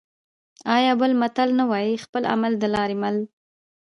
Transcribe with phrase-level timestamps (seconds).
[0.75, 3.17] آیا بل متل نه وايي: خپل عمل د لارې مل؟